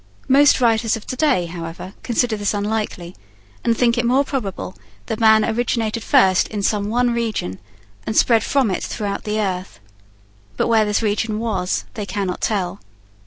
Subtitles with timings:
[0.27, 3.15] Most writers of to day, however, consider this unlikely,
[3.63, 7.59] and think it more probable that man originated first in some one region,
[8.07, 9.79] and spread from it throughout the earth.
[10.57, 12.81] But where this region was, they cannot tell.